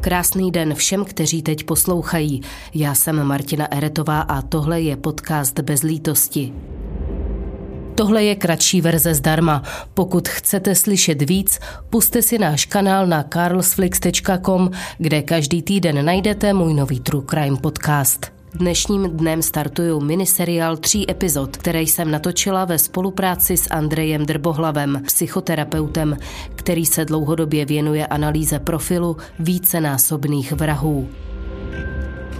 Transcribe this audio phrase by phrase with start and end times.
[0.00, 2.40] Krásný den všem, kteří teď poslouchají.
[2.74, 6.52] Já jsem Martina Eretová a tohle je podcast Bez lítosti.
[7.94, 9.62] Tohle je kratší verze zdarma.
[9.94, 11.60] Pokud chcete slyšet víc,
[11.90, 18.37] puste si náš kanál na carlsflix.com, kde každý týden najdete můj nový True Crime podcast.
[18.54, 26.16] Dnešním dnem startuju miniseriál tří epizod, které jsem natočila ve spolupráci s Andrejem Drbohlavem, psychoterapeutem,
[26.54, 31.08] který se dlouhodobě věnuje analýze profilu vícenásobných vrahů.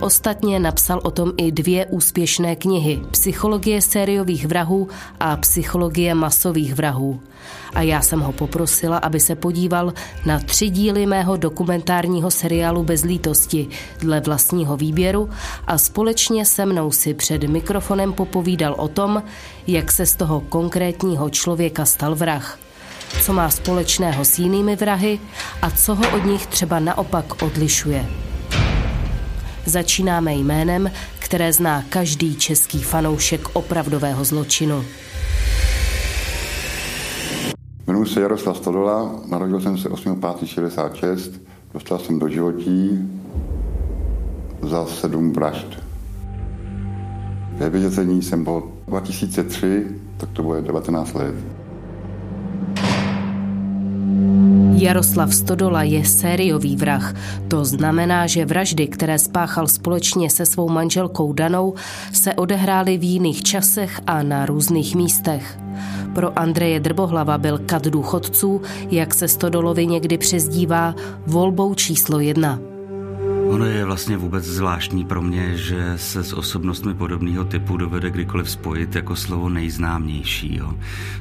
[0.00, 4.88] Ostatně napsal o tom i dvě úspěšné knihy Psychologie sériových vrahů
[5.20, 7.20] a Psychologie masových vrahů.
[7.74, 9.92] A já jsem ho poprosila, aby se podíval
[10.26, 15.30] na tři díly mého dokumentárního seriálu Bez lítosti dle vlastního výběru
[15.66, 19.22] a společně se mnou si před mikrofonem popovídal o tom,
[19.66, 22.58] jak se z toho konkrétního člověka stal vrah
[23.22, 25.20] co má společného s jinými vrahy
[25.62, 28.27] a co ho od nich třeba naopak odlišuje.
[29.68, 34.84] Začínáme jménem, které zná každý český fanoušek opravdového zločinu.
[37.86, 41.32] Jmenuji se Jaroslav Stodola, narodil jsem se 8.5.66,
[41.74, 43.10] dostal jsem do životí
[44.62, 45.78] za sedm vražd.
[47.52, 51.57] Ve vězení jsem byl 2003, tak to bude 19 let.
[54.78, 57.14] Jaroslav Stodola je sériový vrah.
[57.48, 61.74] To znamená, že vraždy, které spáchal společně se svou manželkou Danou,
[62.12, 65.58] se odehrály v jiných časech a na různých místech.
[66.14, 70.94] Pro Andreje Drbohlava byl kat důchodců, jak se Stodolovi někdy přezdívá,
[71.26, 72.77] volbou číslo jedna.
[73.48, 78.50] Ono je vlastně vůbec zvláštní pro mě, že se s osobnostmi podobného typu dovede kdykoliv
[78.50, 80.56] spojit jako slovo nejznámější.
[80.56, 80.74] Jo.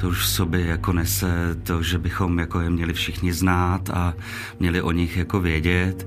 [0.00, 4.14] To už v sobě jako nese to, že bychom jako je měli všichni znát a
[4.60, 6.06] měli o nich jako vědět.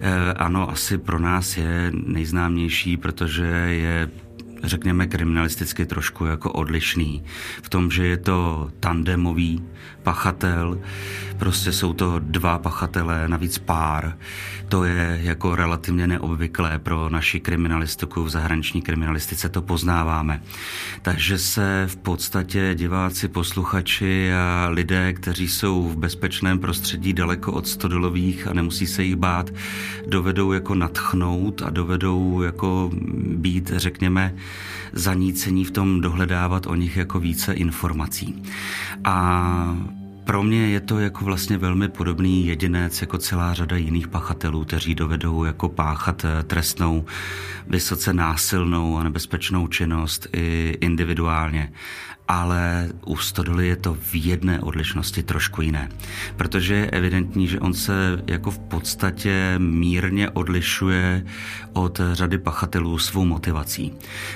[0.00, 4.10] E, ano, asi pro nás je nejznámější, protože je
[4.62, 7.24] řekněme, kriminalisticky trošku jako odlišný.
[7.62, 9.62] V tom, že je to tandemový
[10.02, 10.80] pachatel,
[11.38, 14.16] prostě jsou to dva pachatelé, navíc pár.
[14.68, 20.42] To je jako relativně neobvyklé pro naši kriminalistiku, v zahraniční kriminalistice to poznáváme.
[21.02, 27.68] Takže se v podstatě diváci, posluchači a lidé, kteří jsou v bezpečném prostředí daleko od
[27.68, 29.50] stodolových a nemusí se jich bát,
[30.06, 32.90] dovedou jako natchnout a dovedou jako
[33.26, 34.34] být, řekněme,
[34.92, 38.42] zanícení v tom dohledávat o nich jako více informací.
[39.04, 39.76] A
[40.24, 44.94] pro mě je to jako vlastně velmi podobný jedinec jako celá řada jiných pachatelů, kteří
[44.94, 47.04] dovedou jako páchat eh, trestnou,
[47.66, 51.72] vysoce násilnou a nebezpečnou činnost i individuálně
[52.28, 55.88] ale u Stodoly je to v jedné odlišnosti trošku jiné.
[56.36, 61.24] Protože je evidentní, že on se jako v podstatě mírně odlišuje
[61.72, 63.92] od řady pachatelů svou motivací.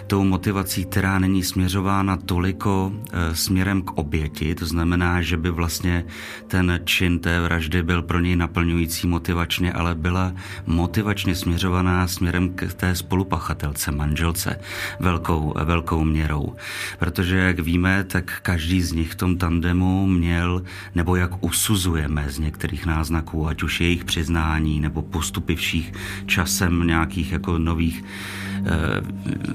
[0.06, 6.04] Tou motivací, která není směřována toliko e, směrem k oběti, to znamená, že by vlastně
[6.46, 10.32] ten čin té vraždy byl pro něj naplňující motivačně, ale byla
[10.66, 14.60] motivačně směřovaná směrem k té spolupachatelce, manželce,
[15.00, 16.56] velkou, velkou měrou.
[16.98, 20.62] Protože, jak víme, víme, tak každý z nich v tom tandemu měl,
[20.94, 25.92] nebo jak usuzujeme z některých náznaků, ať už jejich přiznání, nebo postupy vších
[26.26, 28.04] časem nějakých jako nových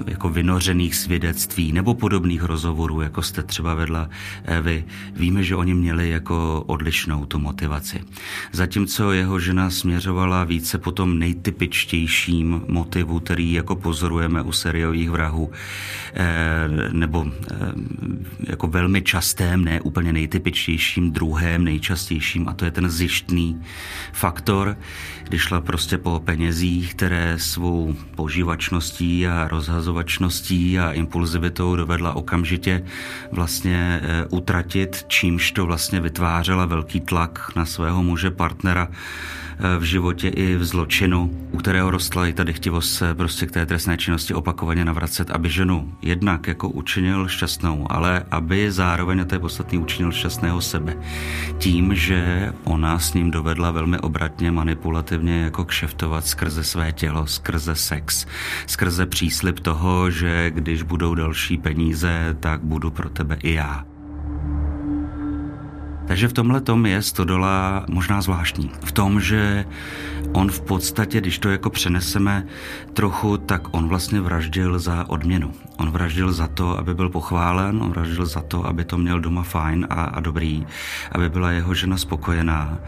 [0.06, 4.08] jako vynořených svědectví nebo podobných rozhovorů, jako jste třeba vedla
[4.44, 4.84] eh, vy,
[5.16, 8.04] víme, že oni měli jako odlišnou tu motivaci.
[8.52, 15.50] Zatímco jeho žena směřovala více po tom nejtypičtějším motivu, který jako pozorujeme u seriových vrahů,
[16.14, 17.26] eh, nebo
[18.40, 23.62] jako velmi častém, ne úplně nejtypičtějším, druhém nejčastějším, a to je ten zjištný
[24.12, 24.76] faktor,
[25.22, 32.82] kdy šla prostě po penězích, které svou požívačností a rozhazovačností a impulzivitou dovedla okamžitě
[33.32, 38.88] vlastně eh, utratit, čímž to vlastně vytvářela velký tlak na svého muže partnera
[39.78, 43.66] v životě i v zločinu, u kterého rostla i ta dychtivost se prostě k té
[43.66, 49.34] trestné činnosti opakovaně navracet, aby ženu jednak jako učinil šťastnou, ale aby zároveň, a to
[49.34, 50.96] je podstatný, učinil šťastného sebe.
[51.58, 57.74] Tím, že ona s ním dovedla velmi obratně, manipulativně jako kšeftovat skrze své tělo, skrze
[57.74, 58.26] sex,
[58.66, 63.84] skrze příslip toho, že když budou další peníze, tak budu pro tebe i já.
[66.06, 68.70] Takže v tomhle tom je Stodola možná zvláštní.
[68.84, 69.64] V tom, že
[70.32, 72.46] on v podstatě, když to jako přeneseme
[72.92, 75.52] trochu, tak on vlastně vraždil za odměnu.
[75.76, 79.42] On vraždil za to, aby byl pochválen, on vraždil za to, aby to měl doma
[79.42, 80.66] fajn a, a dobrý,
[81.12, 82.78] aby byla jeho žena spokojená,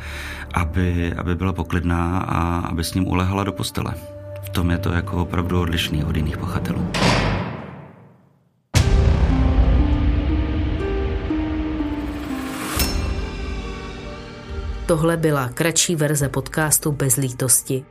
[0.55, 4.18] aby, aby byla poklidná a aby s ním ulehala do postele.
[4.59, 6.87] Tom je to jako opravdu odlišný od jiných pachatelů.
[14.87, 17.85] Tohle byla kratší verze podcastu Bez lítosti.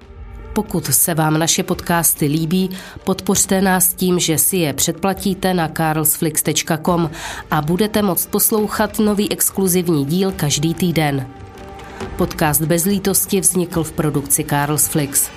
[0.53, 2.69] Pokud se vám naše podcasty líbí,
[3.03, 7.09] podpořte nás tím, že si je předplatíte na carlsflix.com
[7.51, 11.27] a budete moct poslouchat nový exkluzivní díl každý týden.
[12.17, 15.29] Podcast Bez lítosti vznikl v produkci Carlsflix.